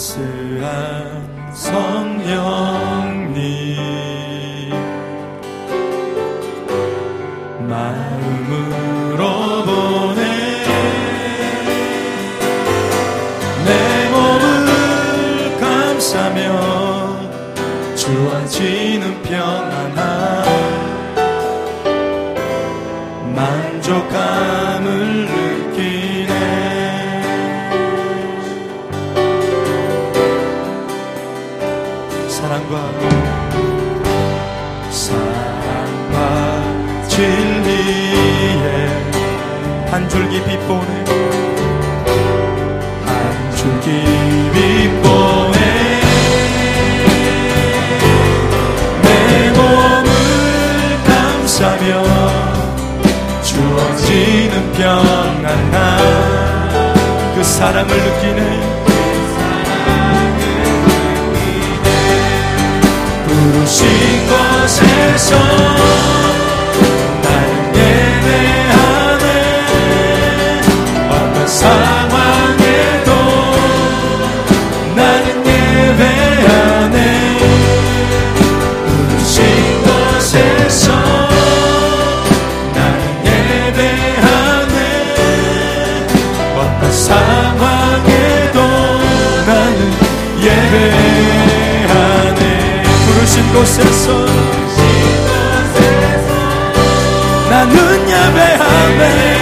[0.00, 2.79] 따스한 성령
[40.50, 41.04] 빛보네
[43.06, 43.86] 한 줄기
[44.52, 45.58] 빛보네
[49.02, 50.08] 내 몸을
[51.06, 51.86] 감싸며
[53.44, 55.70] 주어지는 평안함.
[57.36, 58.40] 그 사랑을 느끼네.
[63.26, 63.86] 부르신
[64.26, 65.36] 곳에서
[71.70, 73.10] 상황에도
[74.96, 76.96] 나는 예배하네.
[78.86, 79.38] 부르신
[79.84, 80.90] 곳에서
[82.74, 84.76] 나는 예배하네.
[86.56, 88.58] 어떤 상황에도
[89.46, 89.78] 나는
[90.42, 92.42] 예배하네.
[93.06, 94.06] 부르신 곳에서
[97.48, 97.74] 나는
[98.08, 99.39] 어떤 상황에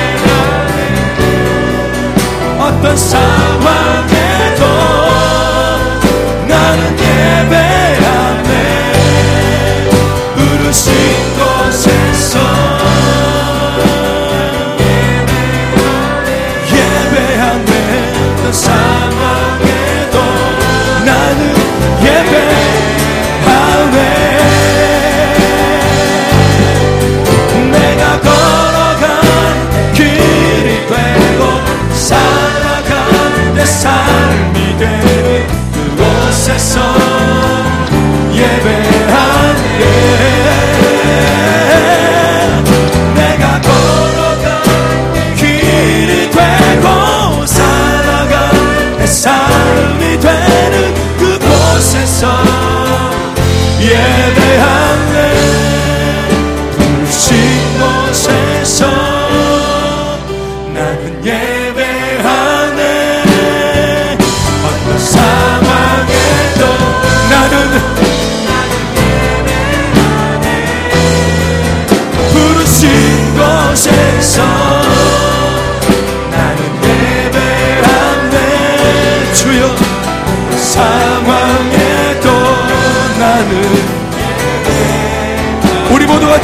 [2.81, 4.18] 도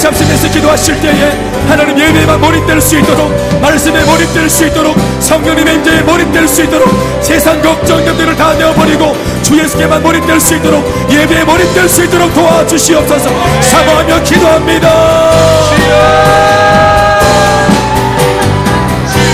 [0.04, 1.30] 잠시면서 기도하실 때에
[1.66, 3.32] 하나님 예배에만 몰입될 수 있도록
[3.62, 6.90] 말씀에 몰입될 수 있도록 성령님의 임재에 몰입될 수 있도록
[7.22, 13.30] 세상 걱정들을 다 내어버리고 주 예수께만 몰입될 수 있도록 예배에 몰입될 수 있도록 도와주시옵소서.
[13.62, 14.90] 사모하며 기도합니다.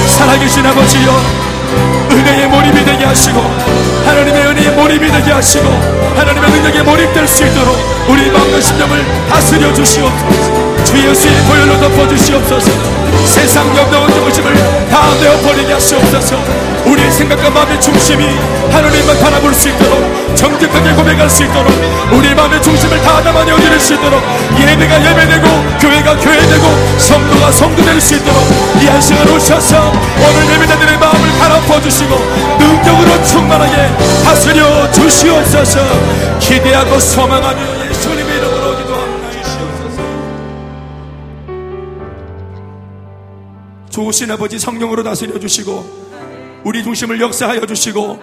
[0.07, 1.50] 살아계신 아버지여
[2.13, 3.41] 은혜에 몰입이 되게 하시고
[4.05, 5.65] 하나님의 은혜에 몰입이 되게 하시고
[6.17, 7.77] 하나님의 능력에 몰입될 수 있도록
[8.09, 10.85] 우리 마음과 심령을 다스려 주시옵소서.
[10.85, 12.71] 주 예수의 보혈로 덮어 주시옵소서.
[13.25, 14.11] 세상 영광은
[15.11, 16.37] 다 내어버리게 하시옵소서.
[16.87, 18.25] 우리의 생각과 마음의 중심이
[18.71, 21.69] 하나님만 바라볼 수 있도록 정직하게 고백할 수 있도록
[22.13, 24.23] 우리 마음의 중심을 다 담아내 어디를 수 있도록
[24.57, 28.41] 예배가 예배되고 교회가 교회되고 성도가 성도될 수 있도록
[28.81, 32.15] 이 한 시간 오셔서 오늘 예배자들의 마음을 갈아엎어 주시고
[32.59, 33.91] 능력으로 충만하게
[34.25, 35.81] 다스려 주시옵소서.
[36.39, 37.70] 기대하고 소망하며
[43.91, 48.21] 좋으신 아버지 성령으로 다스려 주시고 우리 중심을 역사하여 주시고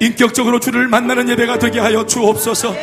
[0.00, 2.74] 인격적으로 주를 만나는 예배가 되게 하여 주옵소서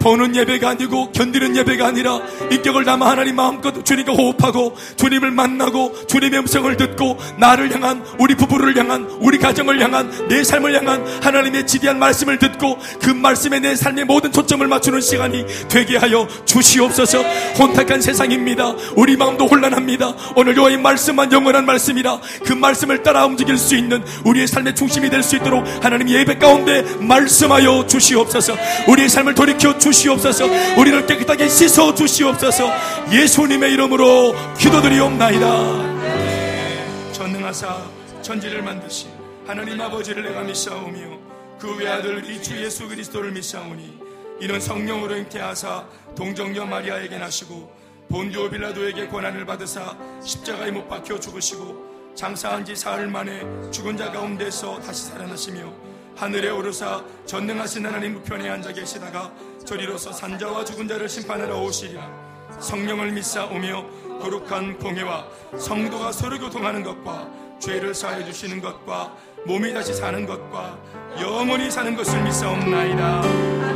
[0.00, 2.20] 보는 예배가 아니고 견디는 예배가 아니라
[2.50, 8.76] 인격을 담아 하나님 마음껏 주님과 호흡하고 주님을 만나고 주님의 음성을 듣고 나를 향한 우리 부부를
[8.76, 14.06] 향한 우리 가정을 향한 내 삶을 향한 하나님의 지대한 말씀을 듣고 그 말씀에 내 삶의
[14.06, 17.22] 모든 초점을 맞추는 시간이 되게 하여 주시옵소서.
[17.58, 18.74] 혼탁한 세상입니다.
[18.96, 20.14] 우리 마음도 혼란합니다.
[20.34, 25.20] 오늘 여호와의 말씀만 영원한 말씀이라 그 말씀을 따라 움직일 수 있는 우리의 삶의 중심이 될
[25.20, 28.56] 수 있도록 하나님 예배 가운데 말씀하여 주시옵소서.
[28.88, 30.46] 우리의 삶을 돌이켜 주 시옵소서.
[30.78, 32.70] 우리를 깨끗하게 씻어 주시옵소서.
[33.12, 37.12] 예수님의 이름으로 기도드리옵나이다.
[37.12, 37.82] 전능하사
[38.22, 39.10] 천지를 만드신
[39.46, 41.18] 하나님 아버지를 내가 믿사오며
[41.58, 43.98] 그 외아들 우리 주 예수 그리스도를 믿사오니
[44.40, 45.84] 이는 성령으로 잉태하사
[46.16, 47.78] 동정녀 마리아에게 나시고
[48.08, 54.80] 본디오 빌라도에게 권한을 받으사 십자가에 못 박혀 죽으시고 장사한 지 사흘 만에 죽은 자 가운데서
[54.80, 55.72] 다시 살아나시며
[56.16, 59.30] 하늘에 오르사 전능하신 하나님 우편에 앉아 계시다가
[59.64, 62.30] 저리로서 산자와 죽은 자를 심판하러 오시리라
[62.60, 65.26] 성령을 믿사오며 거룩한 공회와
[65.58, 69.16] 성도가 서로 교통하는 것과 죄를 사해 주시는 것과
[69.46, 70.78] 몸이 다시 사는 것과
[71.20, 73.22] 영원히 사는 것을 믿사옵나이다.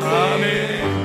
[0.03, 1.05] 아멘.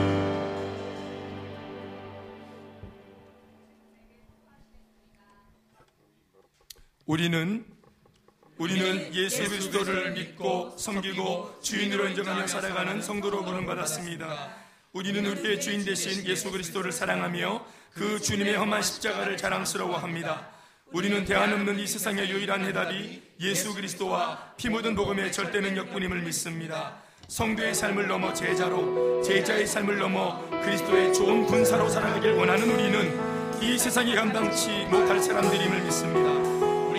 [7.06, 7.66] 우리는
[8.58, 14.69] 우리는 예수 그리스도를 믿고 섬기고 주인으로 인정하며 살아가는 성도로 부름받았습니다.
[14.92, 17.64] 우리는 우리의 주인 대신 예수 그리스도를 사랑하며
[17.94, 20.48] 그 주님의 험한 십자가를 자랑스러워합니다.
[20.92, 26.96] 우리는 대안 없는 이 세상의 유일한 해답이 예수 그리스도와 피 묻은 복음의 절대 능력뿐임을 믿습니다.
[27.28, 34.16] 성도의 삶을 넘어 제자로, 제자의 삶을 넘어 그리스도의 좋은 군사로 살아가길 원하는 우리는 이 세상이
[34.16, 36.32] 감당치 못할 사람들임을 믿습니다.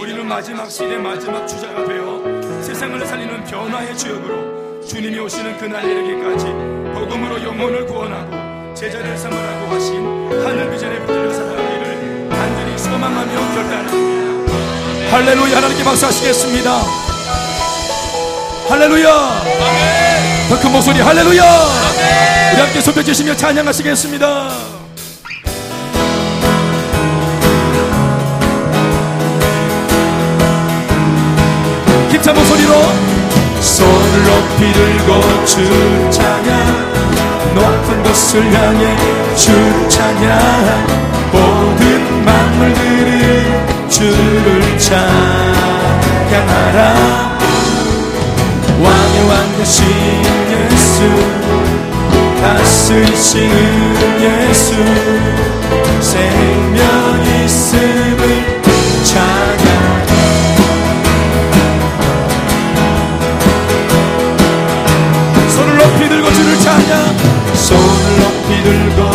[0.01, 7.43] 우리는 마지막 시대 마지막 주자가 되어 세상을 살리는 변화의 주역으로 주님이 오시는 그날 이르기까지 복음으로
[7.43, 9.97] 영혼을 구원하고 제자를 삼으라고 하신
[10.45, 15.11] 하늘 비전에 붙들려 살아가기를 간절히 소망하며 결단합니다.
[15.11, 16.71] 할렐루야 하나님께 박수하시겠습니다.
[18.69, 19.09] 할렐루야.
[20.51, 21.43] 더 큰 목소리 할렐루야.
[22.53, 24.51] 우리 함께 손 펴주시며 찬양하시겠습니다.
[32.11, 32.75] 힘찬 목소리로
[33.61, 36.51] 손을 높이 들고 주 찬양
[37.55, 38.97] 높은 곳을 향해
[39.37, 39.53] 주
[39.89, 40.87] 찬양
[41.33, 45.51] 모든 만물들은 주를 찬양하라.
[48.83, 49.85] 왕의 왕 되신
[50.51, 50.97] 예수
[52.41, 54.75] 다스리시는 예수
[56.01, 58.50] 생명 있음을
[67.71, 69.10] 손을 높이 들고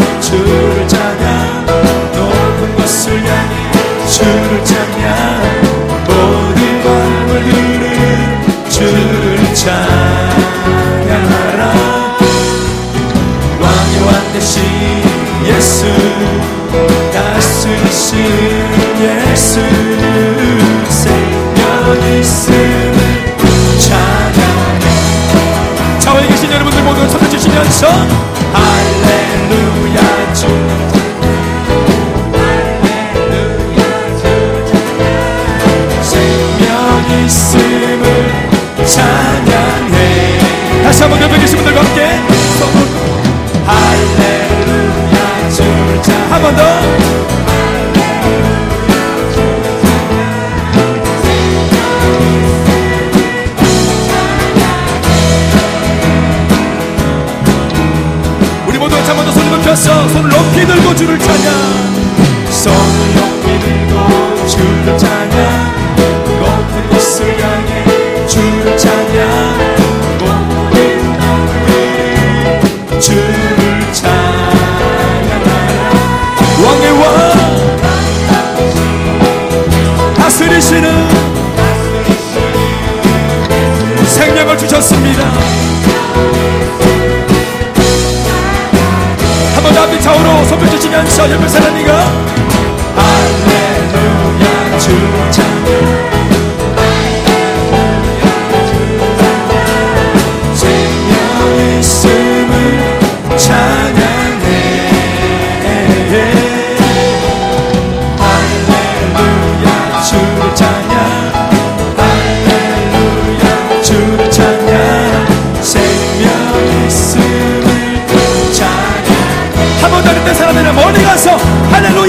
[121.84, 122.05] 가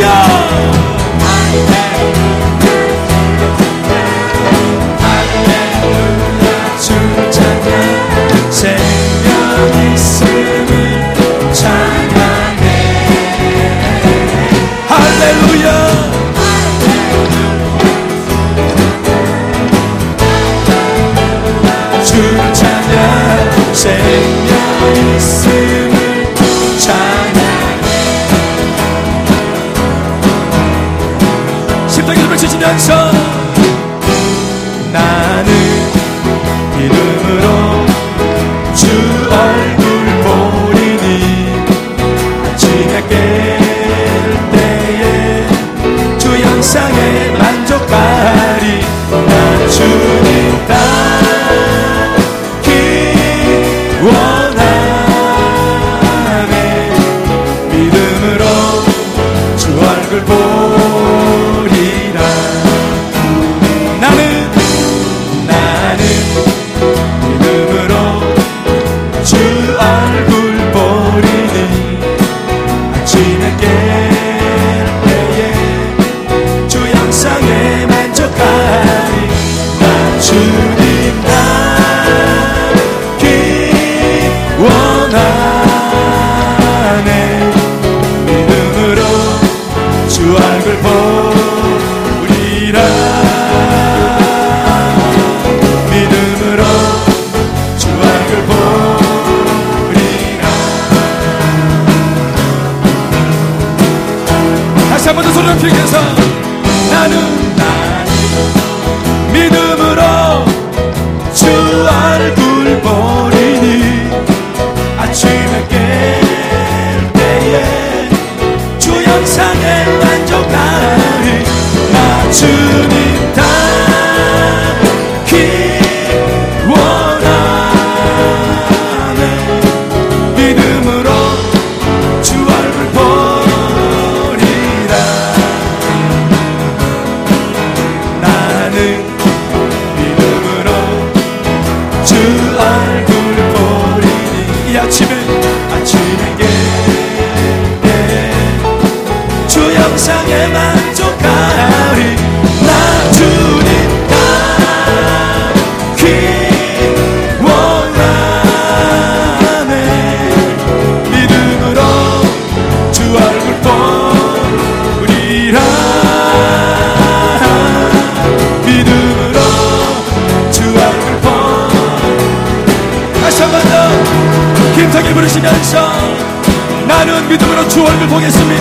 [178.16, 178.56] 보겠습니다.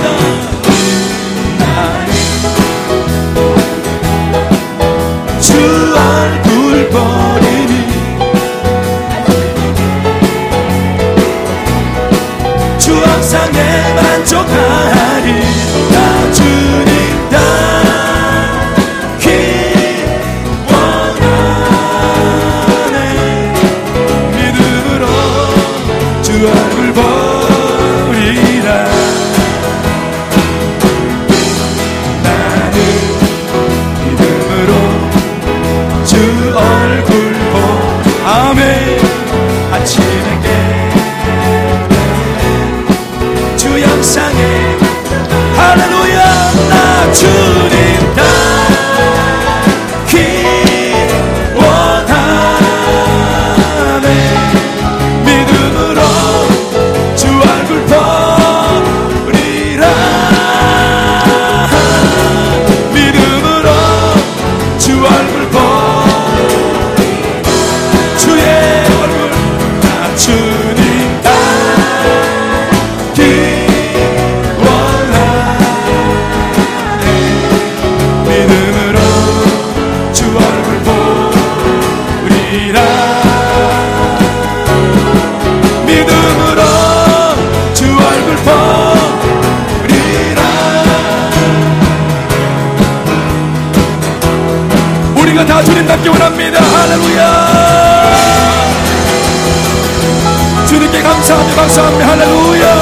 [101.26, 101.56] 감사합니다.
[101.56, 102.08] 감사합니다.
[102.08, 102.82] 할렐루야.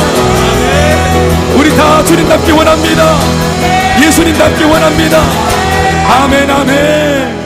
[1.58, 3.16] 우리 다 주님답게 원합니다.
[4.02, 5.22] 예수님답게 원합니다.
[6.10, 7.43] 아멘 아멘.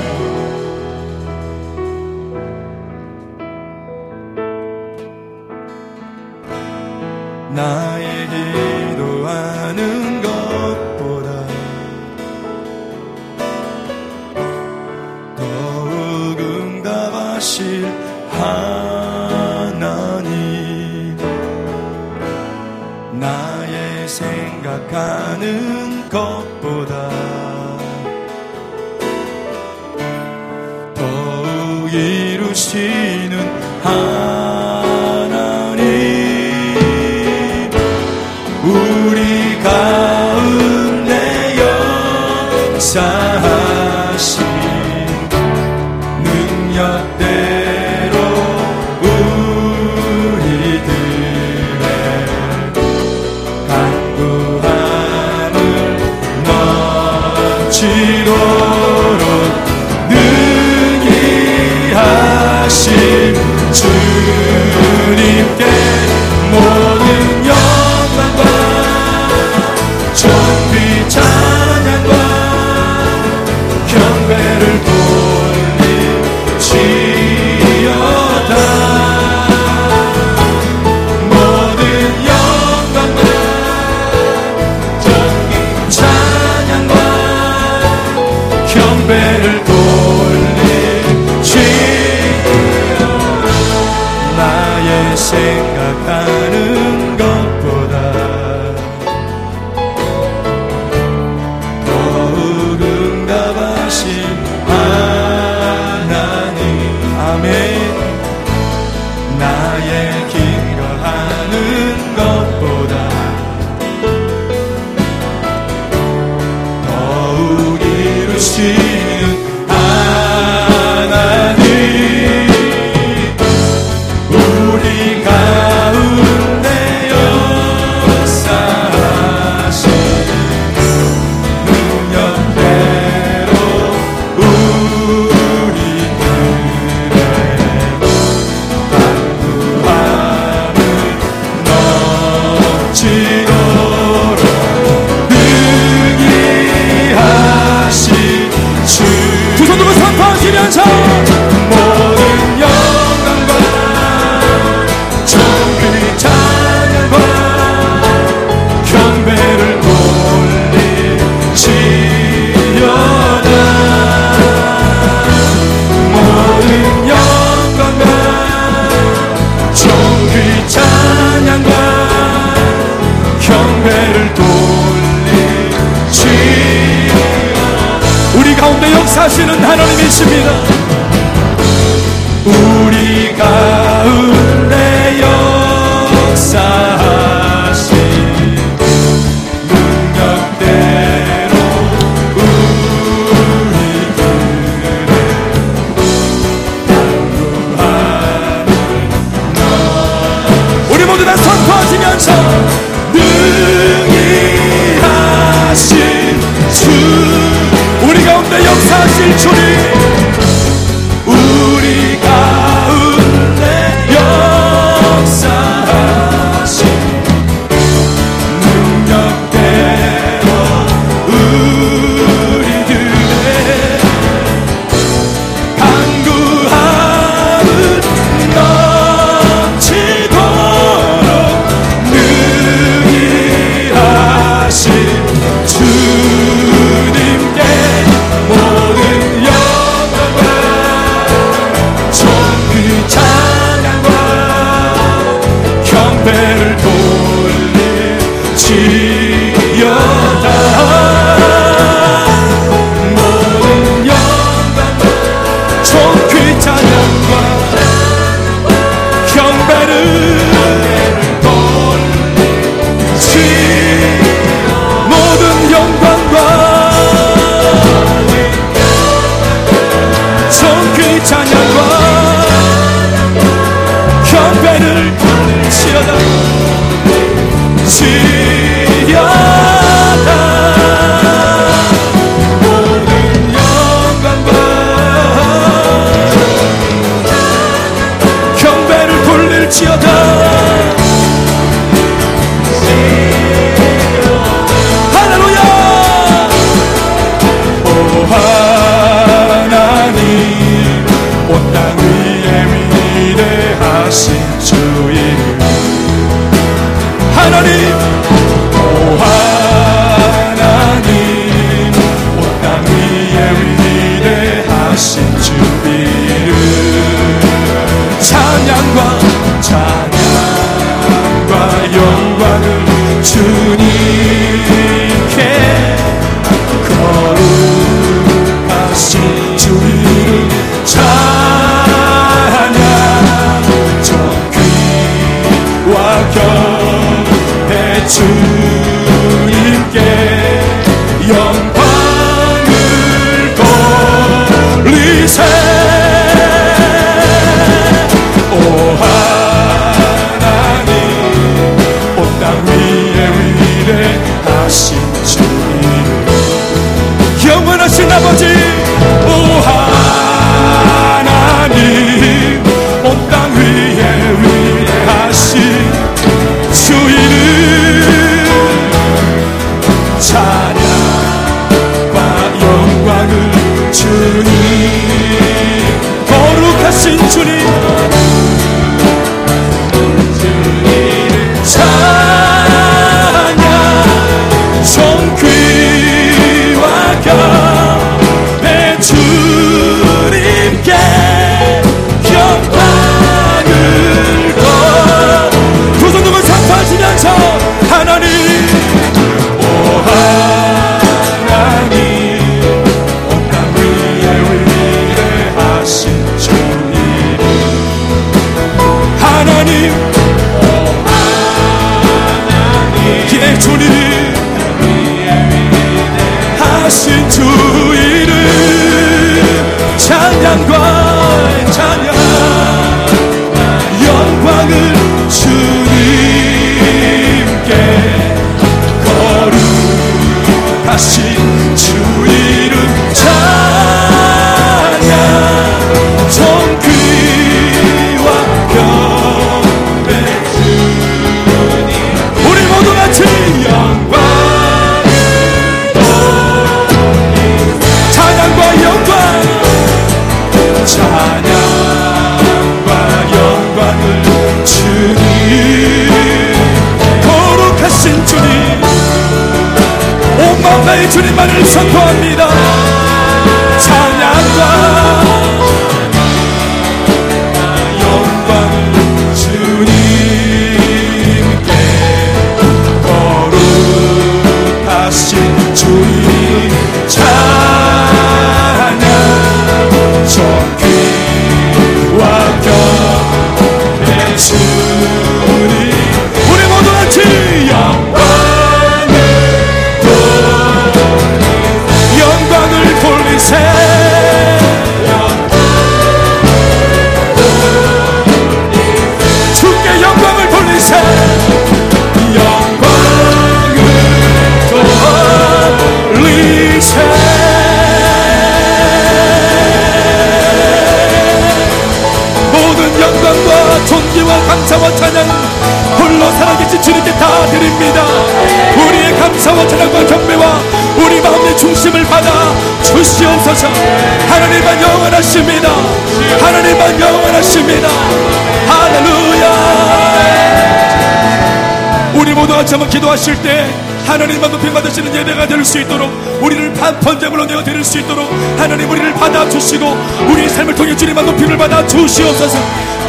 [532.68, 533.66] 같이 한번 기도하실 때
[534.06, 539.14] 하나님만 높임 받으시는 예배가 될 수 있도록 우리를 반편제물로 내어 드릴 수 있도록 하나님 우리를
[539.14, 539.86] 받아 주시고
[540.32, 542.58] 우리의 삶을 통해 주님만 높임을 받아 주시옵소서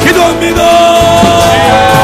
[0.04, 1.97] 기도합니다.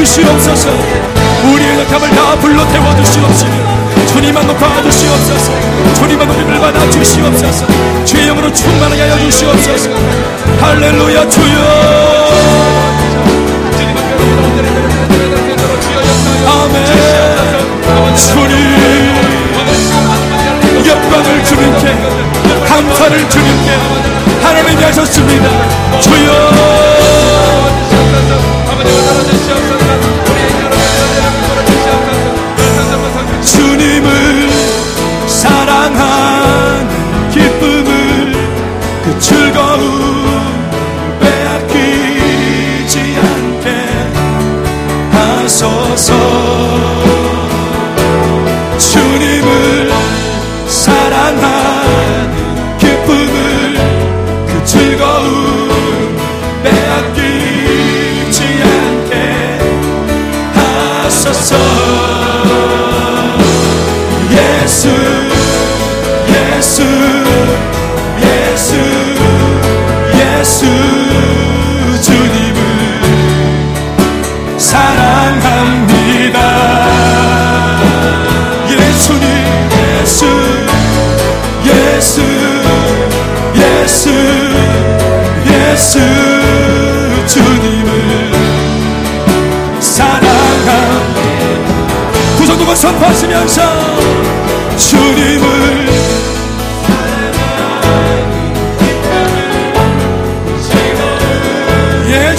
[0.00, 0.70] 부시옵소서.
[1.44, 5.52] 우리의 약함을 다 불러 태워주시옵시며 주님만 높아 주시옵소서.
[5.94, 7.66] 주님만 높임을 받아 주시옵소서.
[8.06, 9.90] 주의 영으로 충만하게 하여 주시옵소서.
[10.60, 11.58] 할렐루야 주여.
[16.46, 16.86] 아멘.
[18.16, 18.54] 주님
[20.86, 21.94] 영광을 주님께
[22.66, 23.70] 감사를 주님께
[24.42, 25.50] 하나님이 하셨습니다.
[26.00, 26.89] 주여.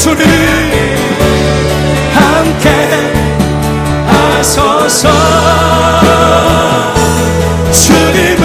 [0.02, 0.26] 주님
[2.16, 2.70] 함께
[4.08, 5.10] 하소서.
[7.72, 8.40] 주님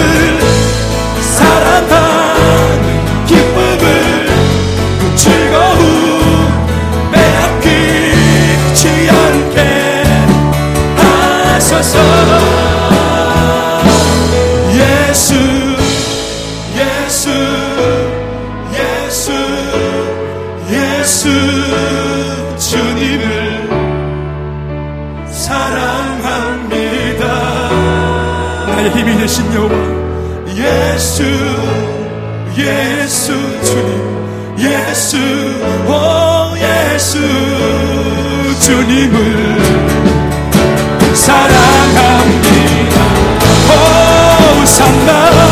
[45.07, 45.46] 호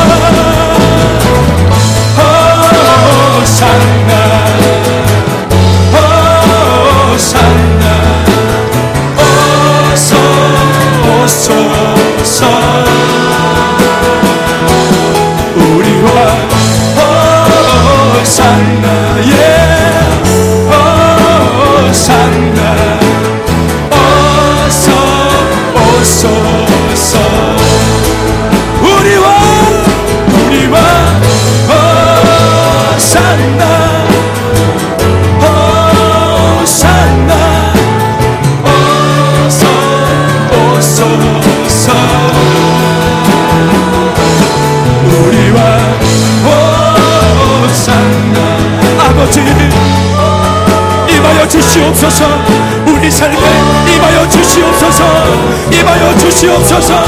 [56.25, 57.03] 주시옵소서.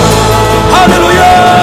[0.72, 1.57] 할렐루야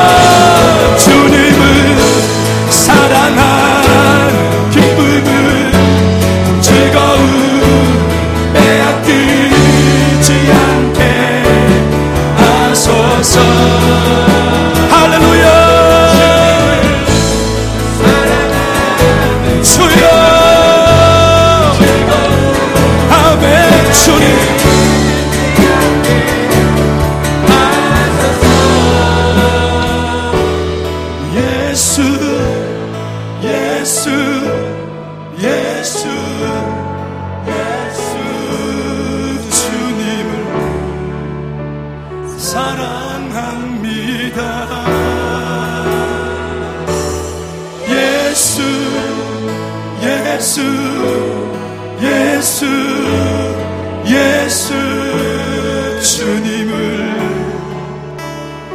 [54.07, 56.74] 예수 예수 주님을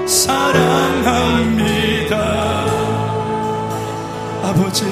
[0.07, 2.15] 사랑합니다.
[4.43, 4.85] 아버지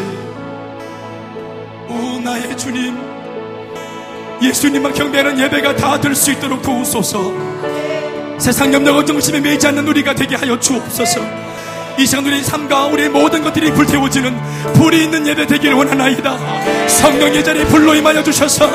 [1.89, 2.97] 오 나의 주님
[4.41, 7.33] 예수님만 경배하는 예배가 다 될 수 있도록 도우소서.
[8.37, 11.21] 세상 염려와 중심에 매이지 않는 우리가 되게 하여 주옵소서
[11.97, 16.37] 이 시간 우리 삶과 우리의 모든 것들이 불태워지는 불이 있는 예배 되기를 원하나이다.
[16.87, 18.69] 성령의 자리에 불로 임하여 주셔서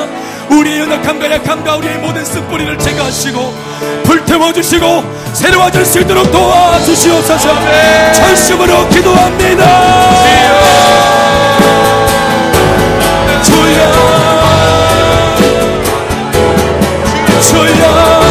[0.49, 3.55] 우리의 연약함과 약함과 우리의 모든 쓴뿌리를 제거하시고
[4.03, 7.49] 불태워 주시고 새로워질 수 있도록 도와주시옵소서.
[8.13, 9.63] 전심으로 기도합니다.
[13.43, 14.13] 주여 주여.
[17.41, 18.22] 주님